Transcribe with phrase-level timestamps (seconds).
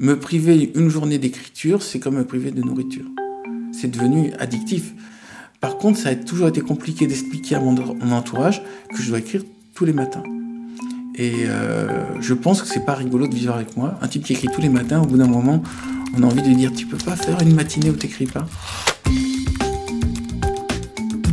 [0.00, 3.04] Me priver une journée d'écriture, c'est comme me priver de nourriture.
[3.70, 4.94] C'est devenu addictif.
[5.60, 7.74] Par contre, ça a toujours été compliqué d'expliquer à mon,
[8.10, 8.62] entourage
[8.94, 9.42] que je dois écrire
[9.74, 10.22] tous les matins.
[11.16, 13.98] Et euh, je pense que c'est pas rigolo de vivre avec moi.
[14.00, 15.62] Un type qui écrit tous les matins, au bout d'un moment,
[16.16, 18.46] on a envie de lui dire Tu peux pas faire une matinée où t'écris pas?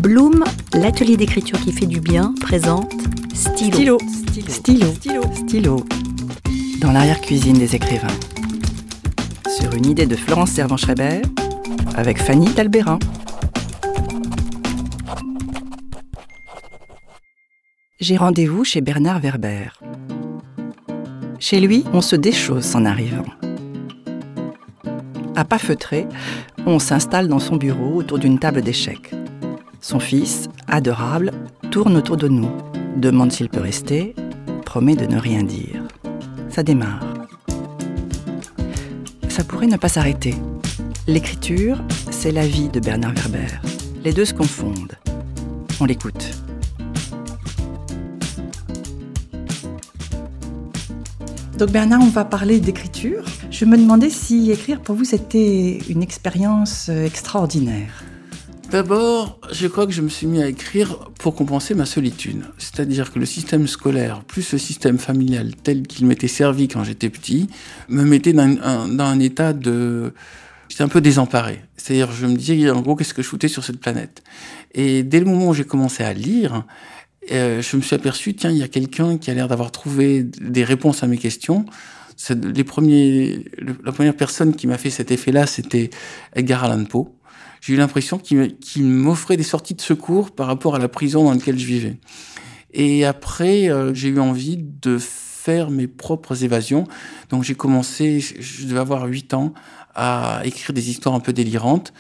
[0.01, 0.43] Bloom,
[0.73, 2.91] l'atelier d'écriture qui fait du bien, présente
[3.33, 3.97] Stylo.
[4.09, 4.49] Stylo.
[4.49, 4.93] Stylo.
[4.93, 5.21] Stylo.
[5.33, 5.85] Stylo.
[6.81, 8.07] Dans l'arrière-cuisine des écrivains.
[9.59, 11.21] Sur une idée de Florence Servan-Schreiber
[11.95, 12.99] avec Fanny Talbérin.
[17.99, 19.69] j'ai rendez-vous chez Bernard Werber.
[21.39, 23.25] Chez lui, on se déchausse en arrivant.
[25.35, 26.07] À pas feutré,
[26.65, 29.11] on s'installe dans son bureau autour d'une table d'échecs.
[29.81, 31.31] Son fils, adorable,
[31.71, 32.51] tourne autour de nous,
[32.95, 34.15] demande s'il peut rester,
[34.65, 35.83] promet de ne rien dire.
[36.49, 37.06] Ça démarre.
[39.37, 40.33] Ça pourrait ne pas s'arrêter.
[41.05, 43.45] L'écriture, c'est la vie de Bernard Werber.
[44.03, 44.93] Les deux se confondent.
[45.79, 46.31] On l'écoute.
[51.59, 53.25] Donc Bernard, on va parler d'écriture.
[53.51, 58.03] Je me demandais si écrire pour vous c'était une expérience euh, extraordinaire.
[58.69, 62.43] D'abord, je crois que je me suis mis à écrire pour compenser ma solitude.
[62.57, 67.09] C'est-à-dire que le système scolaire, plus le système familial tel qu'il m'était servi quand j'étais
[67.09, 67.47] petit,
[67.87, 68.43] me mettait dans
[68.99, 70.13] un, état de...
[70.67, 71.61] J'étais un peu désemparé.
[71.77, 74.21] C'est-à-dire, je me disais, en gros, qu'est-ce que je foutais sur cette planète?
[74.73, 76.65] Et dès le moment où j'ai commencé à lire,
[77.31, 80.23] euh, je me suis aperçu, tiens, il y a quelqu'un qui a l'air d'avoir trouvé
[80.23, 81.65] des réponses à mes questions.
[82.29, 83.45] Les premiers,
[83.85, 85.89] la première personne qui m'a fait cet effet-là, c'était
[86.35, 87.16] Edgar Allan Poe.
[87.61, 91.31] J'ai eu l'impression qu'il m'offrait des sorties de secours par rapport à la prison dans
[91.31, 91.97] laquelle je vivais.
[92.73, 96.85] Et après, euh, j'ai eu envie de faire mes propres évasions.
[97.29, 99.53] Donc j'ai commencé, je devais avoir 8 ans,
[99.95, 101.91] à écrire des histoires un peu délirantes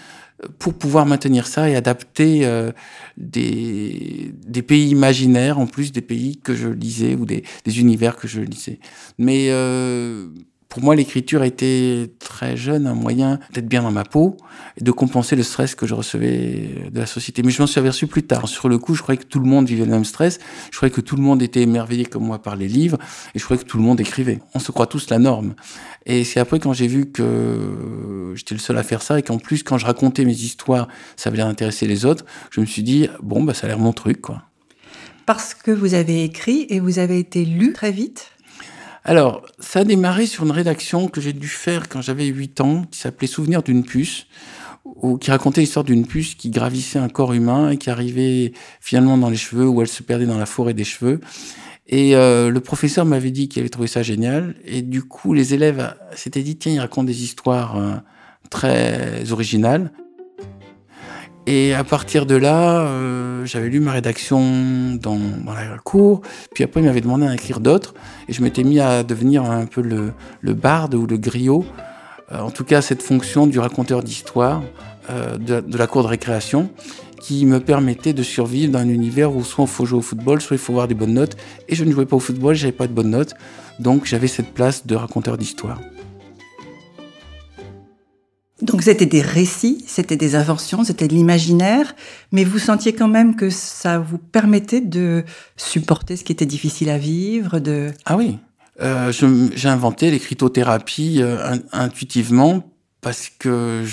[0.59, 2.71] pour pouvoir maintenir ça et adapter euh,
[3.17, 4.33] des,
[4.67, 8.79] pays imaginaires en plus des pays que je lisais ou des, univers que je lisais.
[9.17, 10.27] Mais euh,
[10.69, 14.35] pour moi, l'écriture était très jeune un moyen d'être bien dans ma peau
[14.75, 17.41] et de compenser le stress que je recevais de la société.
[17.41, 18.47] Mais je m'en suis aperçu plus tard.
[18.49, 20.39] Sur le coup, je croyais que tout le monde vivait le même stress.
[20.71, 22.97] Je croyais que tout le monde était émerveillé comme moi par les livres
[23.33, 24.39] et je croyais que tout le monde écrivait.
[24.53, 25.55] On se croit tous la norme.
[26.05, 29.37] Et c'est après quand j'ai vu que j'étais le seul à faire ça et qu'en
[29.37, 32.83] plus, quand je racontais mes histoires, ça avait l'air d'intéresser les autres, je me suis
[32.83, 34.43] dit, bon, bah, ça a l'air mon truc, quoi.
[35.25, 38.31] Parce que vous avez écrit et vous avez été lu très vite?
[39.03, 42.83] Alors, ça a démarré sur une rédaction que j'ai dû faire quand j'avais 8 ans,
[42.91, 44.27] qui s'appelait Souvenir d'une puce,
[44.85, 49.17] ou qui racontait l'histoire d'une puce qui gravissait un corps humain et qui arrivait finalement
[49.17, 51.19] dans les cheveux, où elle se perdait dans la forêt des cheveux.
[51.87, 54.55] Et euh, le professeur m'avait dit qu'il avait trouvé ça génial.
[54.65, 57.95] Et du coup, les élèves s'étaient dit, tiens, il raconte des histoires euh,
[58.49, 59.91] très originales.
[61.49, 66.19] Et à partir de là, euh, j'avais lu ma rédaction dans, la cour,
[66.53, 67.93] puis après il m'avait demandé d'en écrire d'autres,
[68.27, 71.65] et je m'étais mis à devenir un peu le, le barde ou le griot,
[72.33, 74.61] euh, en tout cas cette fonction du raconteur d'histoire
[75.09, 76.69] euh, de, de, la cour de récréation,
[77.21, 80.41] qui me permettait de survivre dans un univers où soit il faut jouer au football,
[80.41, 81.37] soit il faut avoir des bonnes notes,
[81.69, 83.35] et je ne jouais pas au football, j'avais pas de bonnes notes,
[83.79, 85.79] donc j'avais cette place de raconteur d'histoire.
[88.61, 91.95] Donc c'était des récits, c'était des inventions, c'était de l'imaginaire,
[92.31, 95.23] mais vous sentiez quand même que ça vous permettait de
[95.57, 97.91] supporter ce qui était difficile à vivre, de...
[98.05, 98.39] Ah oui,
[98.81, 102.63] euh, j'ai inventé l'écritothérapie euh, intuitivement
[103.01, 103.83] parce que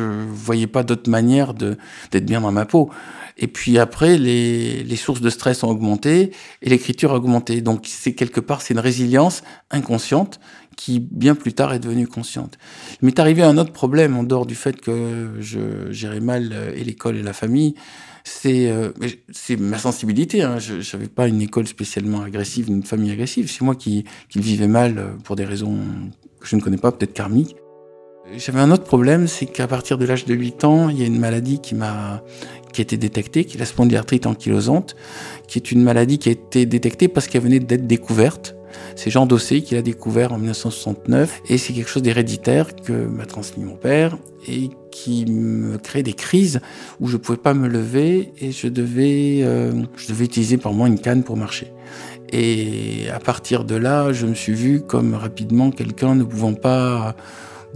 [0.00, 2.90] voyais pas d'autre manière d'être bien dans ma peau.
[3.38, 7.60] Et puis après, les, sources de stress ont augmenté et l'écriture a augmenté.
[7.60, 10.40] Donc c'est quelque part, c'est une résilience inconsciente
[10.76, 12.58] qui bien plus tard est devenue consciente.
[13.00, 16.72] Il m'est arrivé un autre problème en dehors du fait que je gérais mal euh,
[16.74, 17.74] et l'école et la famille.
[18.24, 18.90] C'est euh,
[19.58, 20.42] ma sensibilité.
[20.42, 20.58] Hein.
[20.58, 23.50] Je n'avais pas une école spécialement agressive, une famille agressive.
[23.50, 25.78] C'est moi qui, qui le vivais mal euh, pour des raisons
[26.40, 27.56] que je ne connais pas, peut-être karmiques.
[28.34, 31.06] J'avais un autre problème, c'est qu'à partir de l'âge de 8 ans, il y a
[31.06, 32.22] une maladie qui m'a
[32.72, 34.96] qui a été détectée, qui est la spondylarthrite ankylosante,
[35.48, 38.54] qui est une maladie qui a été détectée parce qu'elle venait d'être découverte.
[38.96, 43.24] C'est Jean Dossé qui l'a découvert en 1969 et c'est quelque chose d'héréditaire que m'a
[43.24, 46.60] transmis mon père et qui me crée des crises
[47.00, 50.88] où je pouvais pas me lever et je devais, euh, je devais utiliser par moi
[50.88, 51.72] une canne pour marcher.
[52.30, 57.16] Et à partir de là, je me suis vu comme rapidement quelqu'un ne pouvant pas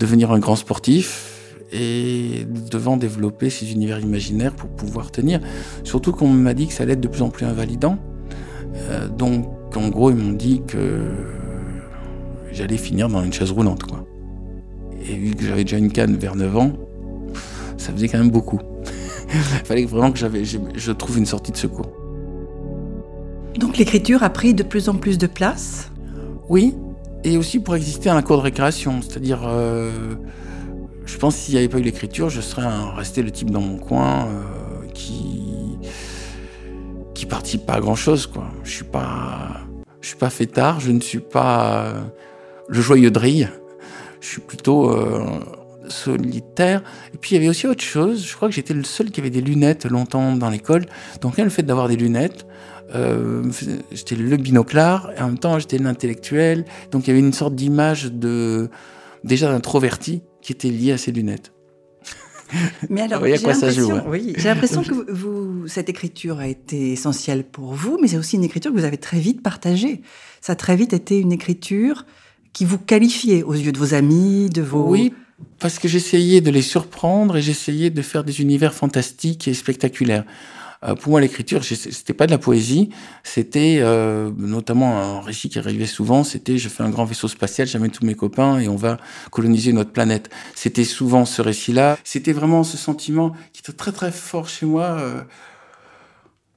[0.00, 5.40] devenir un grand sportif et devant développer ces univers imaginaires pour pouvoir tenir.
[5.84, 7.98] Surtout qu'on m'a dit que ça allait être de plus en plus invalidant.
[8.74, 11.02] Euh, donc en gros, ils m'ont dit que
[12.50, 14.04] j'allais finir dans une chaise roulante, quoi.
[15.08, 16.72] Et vu que j'avais déjà une canne vers 9 ans,
[17.76, 18.58] ça faisait quand même beaucoup.
[19.32, 21.90] Il fallait vraiment que j'avais, je trouve une sortie de secours.
[23.58, 25.90] Donc l'écriture a pris de plus en plus de place?
[26.48, 26.74] Oui,
[27.24, 29.00] et aussi pour exister à un cours de récréation.
[29.02, 29.90] C'est-à-dire, euh,
[31.06, 33.78] je pense s'il n'y avait pas eu l'écriture, je serais resté le type dans mon
[33.78, 35.38] coin euh, qui
[37.14, 38.26] qui participe pas à grand chose.
[38.26, 38.50] Quoi.
[38.64, 39.60] Je suis pas,
[40.00, 42.00] je suis pas fêtard, je ne suis pas euh,
[42.68, 43.48] le joyeux drille.
[44.20, 44.94] Je suis plutôt
[45.88, 46.82] solitaire.
[47.14, 48.26] Et puis il y avait aussi autre chose.
[48.26, 50.86] Je crois que j'étais le seul qui avait des lunettes longtemps dans l'école.
[51.20, 52.46] Donc le fait d'avoir des lunettes,
[52.94, 53.42] euh,
[53.92, 56.64] j'étais le binoclard et en même temps j'étais l'intellectuel.
[56.90, 58.68] Donc il y avait une sorte d'image de
[59.24, 61.52] déjà d'introverti qui était liée à ces lunettes.
[62.88, 67.74] Mais alors, j'ai l'impression, oui, j'ai l'impression que vous, cette écriture a été essentielle pour
[67.74, 70.02] vous, mais c'est aussi une écriture que vous avez très vite partagée.
[70.40, 72.06] Ça a très vite été une écriture
[72.52, 74.84] qui vous qualifiait aux yeux de vos amis, de vos...
[74.88, 75.12] Oui,
[75.58, 80.24] parce que j'essayais de les surprendre et j'essayais de faire des univers fantastiques et spectaculaires.
[80.82, 82.88] Euh, pour moi, l'écriture, c'était pas de la poésie,
[83.22, 87.66] c'était euh, notamment un récit qui arrivait souvent, c'était je fais un grand vaisseau spatial,
[87.66, 88.96] j'amène tous mes copains et on va
[89.30, 90.30] coloniser notre planète.
[90.54, 91.98] C'était souvent ce récit-là.
[92.02, 95.20] C'était vraiment ce sentiment qui était très très fort chez moi, euh,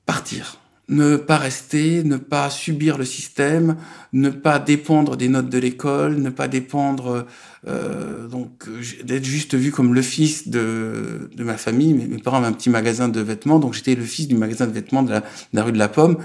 [0.05, 3.77] partir ne pas rester, ne pas subir le système,
[4.11, 7.25] ne pas dépendre des notes de l'école, ne pas dépendre
[7.67, 8.67] euh, donc
[9.03, 11.93] d'être juste vu comme le fils de, de ma famille.
[11.93, 14.73] Mes, parents avaient un petit magasin de vêtements, donc j'étais le fils du magasin de
[14.73, 15.21] vêtements de
[15.53, 16.17] la, rue de la Pomme.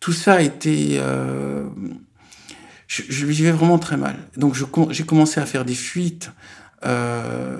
[0.00, 1.64] Tout ça a été, euh,
[2.88, 4.16] je, vivais vraiment très mal.
[4.36, 4.56] Donc
[4.90, 6.32] j'ai commencé à faire des fuites
[6.84, 7.58] euh,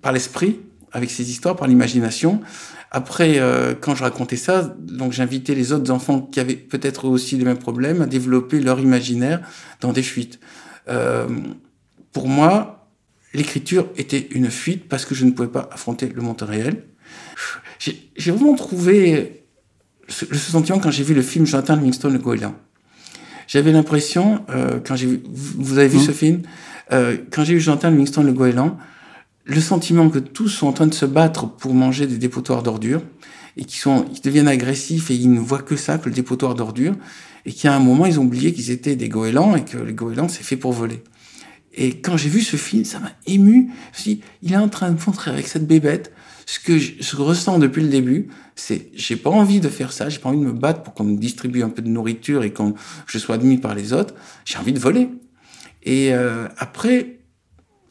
[0.00, 0.60] par l'esprit
[0.92, 2.40] avec ces histoires, par l'imagination.
[2.94, 7.38] Après, euh, quand je racontais ça, donc j'invitais les autres enfants qui avaient peut-être aussi
[7.38, 9.40] les mêmes problèmes à développer leur imaginaire
[9.80, 10.38] dans des fuites.
[10.88, 11.26] Euh,
[12.12, 12.90] pour moi,
[13.32, 16.84] l'écriture était une fuite parce que je ne pouvais pas affronter le monde réel.
[17.78, 19.46] J'ai vraiment trouvé
[20.08, 22.54] ce, sentiment quand j'ai vu le film Jonathan Livingstone le goéland.
[23.48, 26.02] J'avais l'impression, euh, quand j'ai vu, vous avez vu mmh.
[26.02, 26.42] ce film,
[26.92, 28.76] euh, quand j'ai vu Jonathan Livingstone le goéland,
[29.44, 33.02] le sentiment que tous sont en train de se battre pour manger des dépotoirs d'ordures
[33.56, 36.54] et qui sont, ils deviennent agressifs et ils ne voient que ça, que le dépotoir
[36.54, 36.94] d'ordures,
[37.44, 40.28] et qu'à un moment ils ont oublié qu'ils étaient des goélands et que les goélands
[40.28, 41.02] c'est fait pour voler.
[41.74, 43.70] Et quand j'ai vu ce film, ça m'a ému.
[43.96, 44.12] Je
[44.42, 46.12] il est en train de montrer avec cette bébête
[46.46, 50.18] ce que je, ressens depuis le début, c'est j'ai pas envie de faire ça, j'ai
[50.18, 52.62] pas envie de me battre pour qu'on me distribue un peu de nourriture et que
[53.06, 54.14] je sois admis par les autres.
[54.44, 55.08] J'ai envie de voler.
[55.82, 57.20] Et euh, après,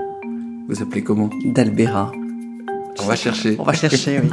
[0.69, 1.31] Vous appelez comment?
[1.45, 2.11] D'Albera.
[3.01, 3.55] On va chercher.
[3.59, 4.29] On va chercher, oui.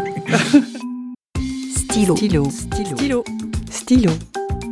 [1.76, 2.16] Stylo.
[2.16, 2.50] Stylo.
[2.50, 3.24] Stylo.
[3.70, 4.12] Stylo.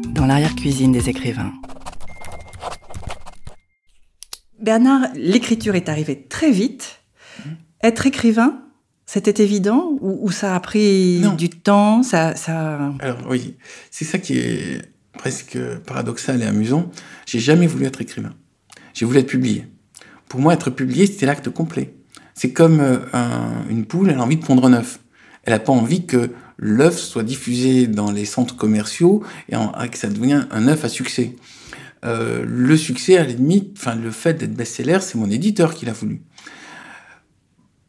[0.10, 1.54] Dans l'arrière-cuisine des écrivains.
[4.64, 7.02] Bernard, l'écriture est arrivée très vite.
[7.84, 8.62] Être écrivain,
[9.06, 12.94] c'était évident ou, ça a pris du temps ça, ça...
[13.00, 13.58] Alors oui,
[13.92, 14.82] c'est ça qui est
[15.18, 16.90] presque paradoxal et amusant,
[17.26, 18.34] j'ai jamais voulu être écrivain.
[18.94, 19.68] J'ai voulu être publié.
[20.30, 21.96] Pour moi, être publié, c'était l'acte complet.
[22.34, 23.00] C'est comme euh,
[23.70, 25.00] une poule, elle a envie de pondre un œuf.
[25.44, 29.56] Elle n'a pas envie que l'œuf soit diffusé dans les centres commerciaux et
[29.90, 31.36] que ça devienne un œuf à succès.
[32.04, 35.86] Euh, le succès, à la limite, enfin le fait d'être best-seller, c'est mon éditeur qui
[35.86, 36.22] l'a voulu.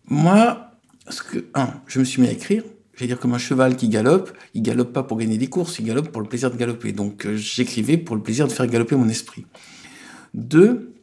[0.06, 0.71] Moi,
[1.09, 2.62] ce que, un, je me suis mis à écrire.
[2.94, 5.80] Je vais dire comme un cheval qui galope, il galope pas pour gagner des courses,
[5.80, 6.92] il galope pour le plaisir de galoper.
[6.92, 9.47] Donc euh, j'écrivais pour le plaisir de faire galoper mon esprit.
[10.33, 10.94] Deux,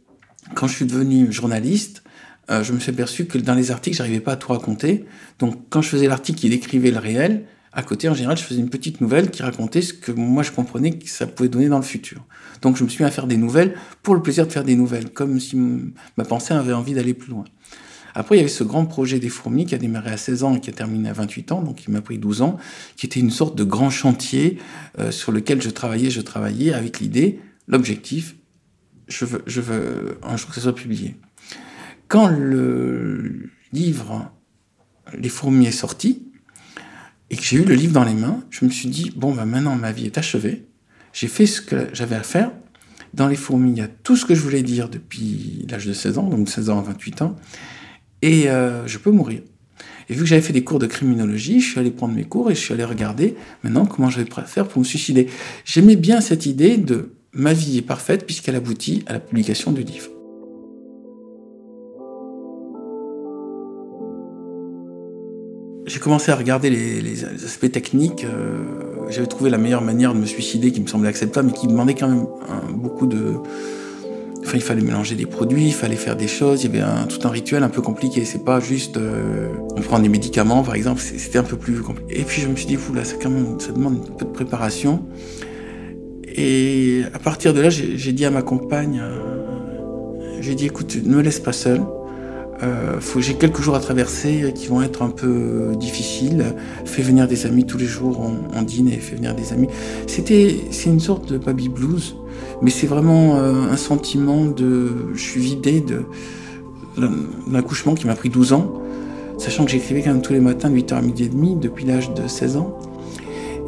[0.55, 2.03] quand je suis devenu journaliste,
[2.49, 5.05] euh, je me suis aperçu que dans les articles, j'arrivais pas à tout raconter.
[5.39, 8.59] Donc quand je faisais l'article qui décrivait le réel, à côté, en général, je faisais
[8.59, 11.77] une petite nouvelle qui racontait ce que moi je comprenais que ça pouvait donner dans
[11.77, 12.25] le futur.
[12.61, 14.75] Donc je me suis mis à faire des nouvelles pour le plaisir de faire des
[14.75, 15.55] nouvelles, comme si
[16.17, 17.45] ma pensée avait envie d'aller plus loin.
[18.13, 20.55] Après, il y avait ce grand projet des fourmis qui a démarré à 16 ans
[20.55, 22.57] et qui a terminé à 28 ans, donc il m'a pris 12 ans,
[22.97, 24.57] qui était une sorte de grand chantier
[24.99, 28.35] euh, sur lequel je travaillais, je travaillais avec l'idée, l'objectif,
[29.07, 31.15] je veux, je veux un jour que ça soit publié.
[32.09, 34.29] Quand le livre
[35.17, 36.30] Les fourmis est sorti,
[37.31, 39.45] et que j'ai eu le livre dans les mains, je me suis dit, bon, bah
[39.45, 40.65] maintenant ma vie est achevée,
[41.13, 42.51] j'ai fait ce que j'avais à faire.
[43.13, 45.93] Dans les fourmis, il y a tout ce que je voulais dire depuis l'âge de
[45.93, 47.35] 16 ans, donc 16 ans à 28 ans,
[48.21, 49.41] et euh, je peux mourir.
[50.09, 52.51] Et vu que j'avais fait des cours de criminologie, je suis allé prendre mes cours
[52.51, 55.27] et je suis allé regarder maintenant comment je vais faire pour me suicider.
[55.63, 59.83] J'aimais bien cette idée de ma vie est parfaite puisqu'elle aboutit à la publication du
[59.83, 60.09] livre.
[66.01, 68.25] Commencé à regarder les, aspects techniques.
[68.25, 68.63] Euh,
[69.09, 71.95] j'avais trouvé la meilleure manière de me suicider qui me semblait acceptable, mais qui demandait
[71.95, 72.25] quand même
[72.73, 73.35] beaucoup de.
[74.43, 76.63] Enfin, il fallait mélanger des produits, il fallait faire des choses.
[76.63, 78.25] Il y avait tout un rituel un peu compliqué.
[78.25, 80.99] C'est pas juste euh, on prend des médicaments, par exemple.
[80.99, 82.19] C'était un peu plus compliqué.
[82.19, 85.05] Et puis je me suis dit, là, ça, demande un peu de préparation.
[86.27, 91.15] Et à partir de là, j'ai dit à ma compagne, euh, j'ai dit, écoute, ne
[91.15, 91.81] me laisse pas seule.
[92.63, 96.55] Euh, j'ai quelques jours à traverser qui vont être un peu difficiles.
[96.85, 98.21] Fais venir des amis tous les jours,
[98.53, 99.67] on, dîne et fais venir des amis.
[100.07, 102.15] C'était, c'est une sorte de baby blues,
[102.61, 106.03] mais c'est vraiment euh, un sentiment de, je suis vidé de
[107.49, 108.73] l'accouchement qui m'a pris 12 ans,
[109.37, 111.85] sachant que j'écrivais quand même tous les matins de 8h à midi et demi depuis
[111.85, 112.77] l'âge de 16 ans.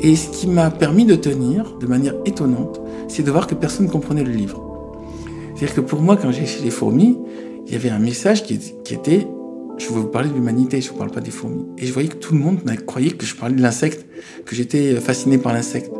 [0.01, 3.85] Et ce qui m'a permis de tenir de manière étonnante, c'est de voir que personne
[3.85, 4.61] ne comprenait le livre.
[5.55, 7.17] C'est-à-dire que pour moi, quand j'ai écrit Les fourmis,
[7.67, 9.27] il y avait un message qui, était
[9.77, 11.65] je veux vous parler de l'humanité, je ne vous parle pas des fourmis.
[11.77, 14.05] Et je voyais que tout le monde croyait que je parlais de l'insecte,
[14.45, 15.91] que j'étais fasciné par l'insecte.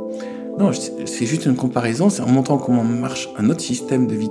[0.59, 0.71] Non,
[1.05, 4.29] c'est juste une comparaison, c'est en montrant comment marche un autre système de vie.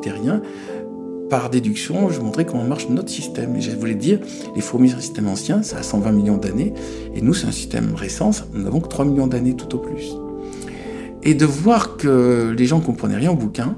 [1.29, 3.57] Par déduction, je montrais comment marche notre système.
[3.57, 4.21] Et je voulais dire,
[4.55, 6.73] les fourmis, c'est un système ancien, ça a 120 millions d'années,
[7.15, 10.15] et nous, c'est un système récent, nous n'avons que 3 millions d'années tout au plus.
[11.25, 13.76] Et de voir que les gens comprenaient rien au bouquin,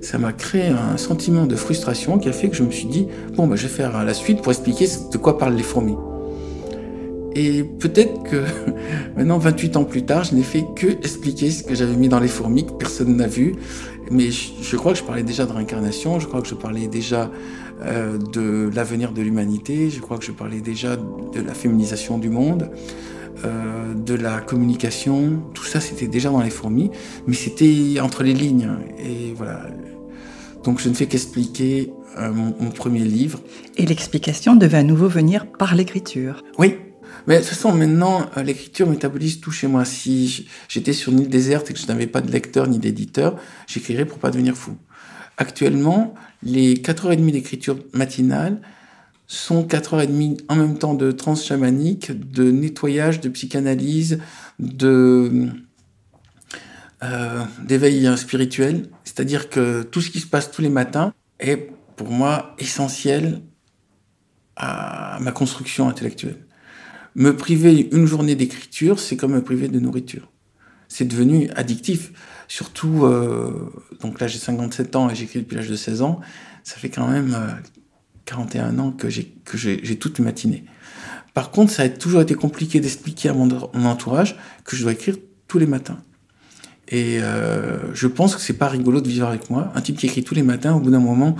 [0.00, 3.06] ça m'a créé un sentiment de frustration qui a fait que je me suis dit,
[3.34, 5.96] bon, bah, je vais faire la suite pour expliquer de quoi parlent les fourmis.
[7.34, 8.36] Et peut-être que
[9.16, 12.18] maintenant, 28 ans plus tard, je n'ai fait que expliquer ce que j'avais mis dans
[12.18, 13.54] les fourmis, que personne n'a vu.
[14.10, 17.30] Mais je, crois que je parlais déjà de réincarnation, je crois que je parlais déjà
[17.82, 22.30] euh, de l'avenir de l'humanité, je crois que je parlais déjà de la féminisation du
[22.30, 22.70] monde.
[23.44, 26.90] Euh, de la communication, tout ça c'était déjà dans les fourmis,
[27.26, 28.70] mais c'était entre les lignes.
[28.98, 29.66] Et voilà.
[30.64, 33.40] Donc je ne fais qu'expliquer euh, mon, premier livre.
[33.76, 36.42] Et l'explication devait à nouveau venir par l'écriture.
[36.58, 36.76] Oui.
[37.26, 39.84] Mais de toute façon, maintenant, euh, l'écriture métabolise tout chez moi.
[39.84, 43.36] Si j'étais sur une île déserte et que je n'avais pas de lecteur ni d'éditeur,
[43.66, 44.76] j'écrirais pour pas devenir fou.
[45.36, 48.60] Actuellement, les 4h30 d'écriture matinale,
[49.26, 54.20] sont 4h30 en même temps de trans chamanique, de nettoyage, de psychanalyse,
[54.58, 55.48] de
[57.02, 58.88] euh, d'éveil spirituel.
[59.04, 63.42] C'est-à-dire que tout ce qui se passe tous les matins est pour moi essentiel
[64.56, 66.46] à ma construction intellectuelle.
[67.14, 70.30] Me priver une journée d'écriture, c'est comme me priver de nourriture.
[70.88, 72.12] C'est devenu addictif.
[72.48, 76.20] Surtout, euh, donc là j'ai 57 ans et j'écris depuis l'âge de 16 ans,
[76.62, 77.50] ça fait quand même euh,
[78.26, 80.64] 41 ans que j'ai que j'ai toute matinée.
[81.32, 83.50] Par contre, ça a toujours été compliqué d'expliquer à mon,
[83.86, 85.16] entourage que je dois écrire
[85.48, 85.98] tous les matins.
[86.88, 89.72] Et euh, je pense que c'est pas rigolo de vivre avec moi.
[89.74, 91.36] Un type qui écrit tous les matins, au bout d'un moment,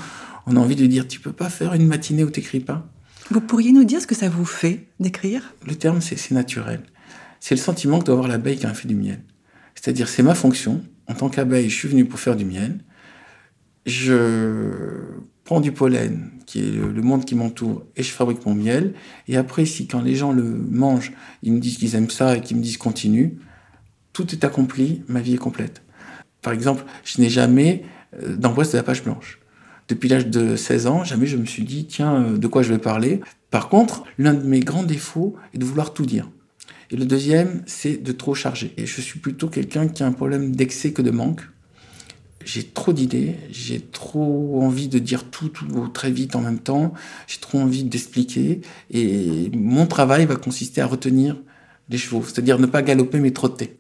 [0.47, 2.87] on a envie de dire tu peux pas faire une matinée où t'écris pas.
[3.31, 5.55] Vous pourriez nous dire ce que ça vous fait d'écrire?
[5.67, 6.83] Le terme, c'est naturel.
[7.41, 9.23] C'est le sentiment que doit avoir l'abeille qui a fait du miel.
[9.75, 10.83] C'est-à-dire, c'est ma fonction.
[11.09, 12.81] En tant qu'abeille, je suis venu pour faire du miel.
[13.87, 14.71] Je
[15.47, 18.95] prends du pollen, qui est le, monde qui m'entoure, et je fabrique mon miel.
[19.29, 21.13] Et après, si quand les gens le mangent,
[21.43, 23.39] ils me disent qu'ils aiment ça et qu'ils me disent continue,
[24.13, 25.83] tout est accompli, ma vie est complète.
[26.43, 27.85] Par exemple, je n'ai jamais
[28.23, 29.39] euh, d'angoisse de la page blanche.
[29.89, 32.73] Depuis l'âge de 16 ans, jamais je me suis dit, tiens, euh, de quoi je
[32.73, 33.21] vais parler.
[33.51, 36.29] Par contre, l'un de mes grands défauts est de vouloir tout dire.
[36.91, 38.75] Et le deuxième, c'est de trop charger.
[38.77, 41.43] Et je suis plutôt quelqu'un qui a un problème d'excès que de manque.
[42.47, 46.95] J'ai trop d'idées, j'ai trop envie de dire tout, tout très vite en même temps,
[47.27, 48.61] j'ai trop envie d'expliquer.
[48.93, 51.37] Et mon travail va consister à retenir
[51.89, 53.79] les chevaux, c'est-à-dire ne pas galoper mais trotter.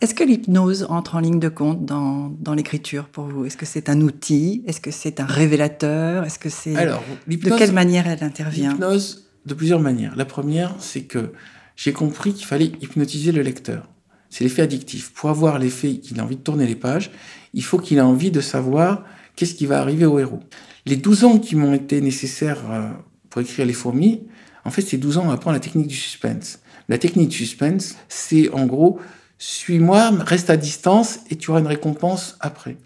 [0.00, 3.46] Est-ce que l'hypnose entre en ligne de compte dans, dans l'écriture pour vous?
[3.46, 4.62] Est-ce que c'est un outil?
[4.68, 6.22] Est-ce que c'est un révélateur?
[6.22, 8.74] Est-ce que c'est Alors, de quelle manière elle intervient?
[8.74, 10.14] L'hypnose de plusieurs manières.
[10.14, 11.32] La première, c'est que
[11.74, 13.88] j'ai compris qu'il fallait hypnotiser le lecteur.
[14.30, 15.12] C'est l'effet addictif.
[15.12, 17.10] Pour avoir l'effet qu'il a envie de tourner les pages,
[17.56, 19.02] il faut qu'il ait envie de savoir
[19.34, 20.40] qu'est-ce qui va arriver au héros.
[20.84, 22.88] Les 12 ans qui m'ont été nécessaires euh,
[23.30, 24.22] pour écrire Les fourmis,
[24.64, 26.60] en fait, c'est 12 ans à apprendre la technique du suspense.
[26.88, 29.00] La technique du suspense, c'est en gros,
[29.38, 32.76] suis-moi, reste à distance et tu auras une récompense après.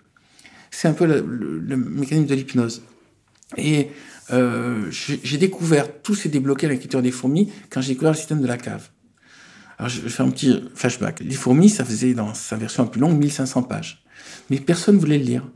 [0.71, 2.83] C'est un peu le, mécanisme de l'hypnose.
[3.57, 3.89] Et
[4.33, 8.41] euh, j'ai découvert tous ces débloqués à l'écriture des fourmis quand j'ai découvert le système
[8.41, 8.89] de la cave.
[9.79, 11.21] Alors, je vais faire un petit flashback.
[11.21, 14.05] Les fourmis, ça faisait dans sa version la plus longue 1500 pages.
[14.51, 15.49] Mais personne ne voulait le lire.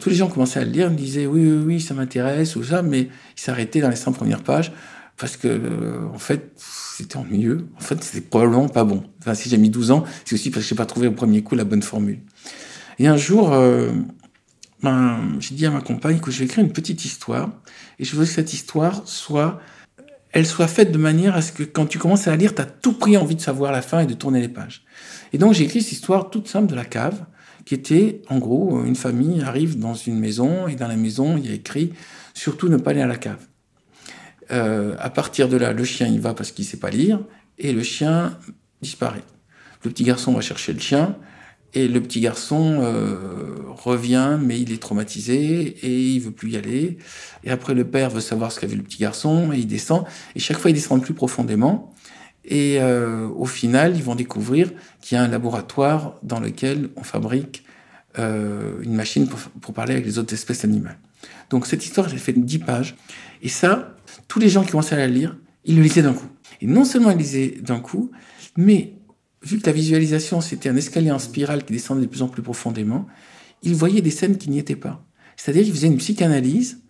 [0.00, 2.64] tous les gens commençaient à le lire, me disaient oui, oui, oui, ça m'intéresse ou
[2.64, 4.72] ça, mais ils s'arrêtaient dans les 100 premières pages
[5.18, 7.66] parce que, euh, en fait, c'était ennuyeux.
[7.76, 9.02] En fait, c'était probablement pas bon.
[9.20, 11.42] Enfin, si j'ai mis 12 ans, c'est aussi parce que j'ai pas trouvé au premier
[11.42, 12.20] coup la bonne formule.
[12.98, 13.90] Et un jour, euh,
[14.82, 17.50] ben, j'ai dit à ma compagne que je vais écrire une petite histoire
[17.98, 19.60] et je veux que cette histoire soit
[20.32, 22.60] elle soit faite de manière à ce que quand tu commences à la lire, tu
[22.60, 24.84] as tout pris envie de savoir la fin et de tourner les pages.
[25.32, 27.24] Et donc j'ai écrit cette histoire toute simple de la cave,
[27.66, 31.46] qui était en gros une famille arrive dans une maison et dans la maison il
[31.46, 31.92] y a écrit
[32.32, 33.44] surtout ne pas aller à la cave.
[34.52, 37.20] Euh, à partir de là, le chien y va parce qu'il sait pas lire
[37.58, 38.38] et le chien
[38.80, 39.24] disparaît.
[39.84, 41.16] Le petit garçon va chercher le chien
[41.74, 46.56] et le petit garçon euh, revient, mais il est traumatisé et il veut plus y
[46.56, 46.98] aller.
[47.44, 50.04] Et après, le père veut savoir ce qu'a vu le petit garçon et il descend.
[50.36, 51.92] Et chaque fois, il descend plus profondément.
[52.46, 57.02] Et euh, au final, ils vont découvrir qu'il y a un laboratoire dans lequel on
[57.02, 57.64] fabrique
[58.18, 60.98] euh, une machine pour, parler avec les autres espèces animales.
[61.50, 62.96] Donc cette histoire, j'ai fait 10 pages.
[63.42, 63.96] Et ça,
[64.28, 66.28] tous les gens qui commençaient à la lire, ils le lisaient d'un coup.
[66.60, 68.10] Et non seulement ils lisaient d'un coup,
[68.56, 68.94] mais
[69.42, 72.42] vu que la visualisation, c'était un escalier en spirale qui descendait de plus en plus
[72.42, 73.06] profondément,
[73.62, 75.04] il voyait des scènes qui n'y étaient pas.
[75.36, 76.80] C'est-à-dire qu'il faisait une psychanalyse,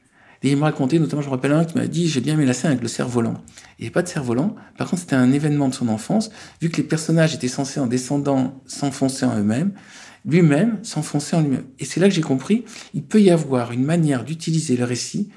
[0.42, 2.46] et il me racontait, notamment, je me rappelle un qui m'a dit, j'ai bien aimé
[2.46, 3.34] la scène avec le cerf-volant.
[3.78, 6.70] Il n'y avait pas de cerf-volant, par contre, c'était un événement de son enfance, vu
[6.70, 9.72] que les personnages étaient censés, en descendant, s'enfoncer en eux-mêmes,
[10.24, 11.64] lui-même s'enfoncer en lui-même.
[11.78, 15.30] Et c'est là que j'ai compris, il peut y avoir une manière d'utiliser le récit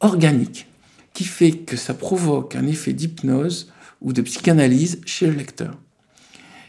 [0.00, 0.66] organique,
[1.12, 5.78] qui fait que ça provoque un effet d'hypnose ou de psychanalyse chez le lecteur.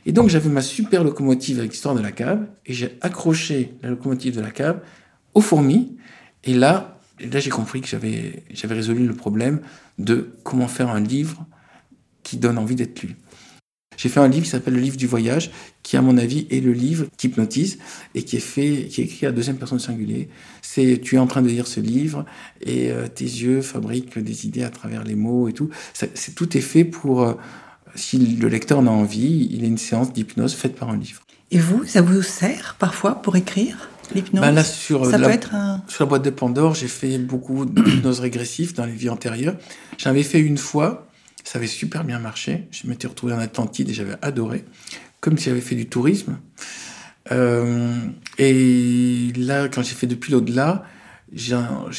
[0.06, 3.90] Et donc j'avais ma super locomotive avec l'histoire de la cave, et j'ai accroché la
[3.90, 4.82] locomotive de la cave
[5.34, 5.96] aux fourmis,
[6.44, 6.91] et là,
[7.32, 9.62] là j'ai compris que j'avais, résolu le problème
[10.00, 11.46] de comment faire un livre
[12.24, 13.16] qui donne envie d'être lu.
[13.98, 15.52] J'ai fait un livre qui s'appelle Le livre du voyage,
[15.84, 17.78] qui à mon avis est le livre qui hypnotise
[18.16, 20.30] et qui est écrit à deuxième personne singulier.
[20.62, 22.26] C'est tu es en train de lire ce livre
[22.62, 25.70] et euh, tes yeux fabriquent des idées à travers les mots et tout.
[25.94, 27.34] c'est tout est fait pour euh,
[27.96, 31.22] si le lecteur en a envie, il a une séance d'hypnose faite par un livre.
[31.52, 33.90] Et vous, ça vous sert parfois pour écrire?
[34.14, 35.52] L'hypnose ben sur, ça la, peut être
[35.88, 39.56] sur la boîte de Pandore, j'ai fait beaucoup d'hypnose régressive dans les vies antérieures.
[39.98, 41.08] J'avais fait une fois,
[41.44, 42.68] ça avait super bien marché.
[42.72, 44.66] Je m'étais retrouvé en Atlantide et j'avais adoré,
[45.20, 46.38] comme si j'avais fait du tourisme.
[47.32, 47.96] Euh,
[48.38, 50.84] et là, quand j'ai fait depuis l'au-delà,
[51.34, 51.56] j'ai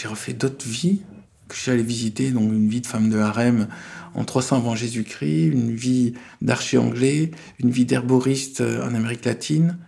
[0.08, 1.02] refait d'autres vies
[1.48, 3.68] que j'allais visiter, donc une vie de femme de harem
[4.14, 9.78] en 300 avant Jésus-Christ, une vie d'archer anglais, une vie d'herboriste en Amérique latine,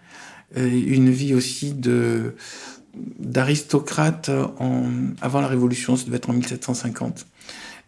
[0.57, 2.35] une vie aussi de
[3.19, 4.31] d'aristocrate
[5.21, 7.27] avant la Révolution, ça devait être en 1750.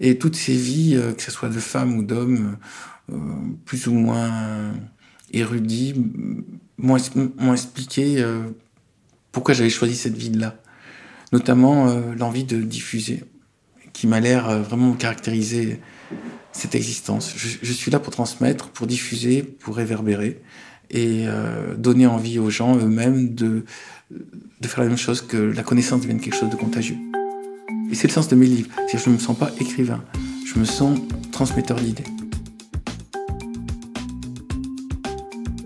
[0.01, 2.57] Et toutes ces vies, euh, que ce soit de femmes ou d'hommes,
[3.65, 4.73] plus ou moins
[5.33, 5.95] érudits,
[6.77, 8.21] m'ont expliqué
[9.31, 10.57] pourquoi j'avais choisi cette vie-là.
[11.33, 11.87] Notamment
[12.19, 13.23] l'envie de diffuser,
[13.93, 15.79] qui m'a l'air vraiment caractériser
[16.57, 17.35] cette existence.
[17.37, 20.41] Je, suis là pour transmettre, pour diffuser, pour réverbérer
[20.91, 23.65] et euh, donner envie aux gens eux-mêmes de,
[24.11, 26.97] de faire la même chose, que la connaissance devienne quelque chose de contagieux.
[27.91, 28.71] Et c'est le sens de mes livres.
[28.89, 30.03] C'est je ne me sens pas écrivain,
[30.45, 30.99] je me sens
[31.33, 32.05] transmetteur d'idées.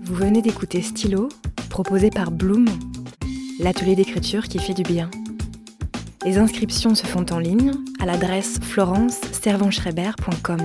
[0.03, 1.29] Vous venez d'écouter Stylo,
[1.69, 2.65] proposé par Bloom,
[3.59, 5.09] l'atelier d'écriture qui fait du bien.
[6.25, 10.59] Les inscriptions se font en ligne à l'adresse florence-servanschreiber.com.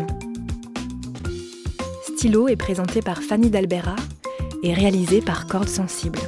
[2.08, 3.96] Stylo est présenté par Fanny Dalbera
[4.62, 6.20] et réalisé par Cordes Sensibles.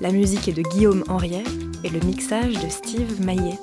[0.00, 1.44] La musique est de Guillaume Henriet
[1.84, 3.58] et le mixage de Steve Maillet.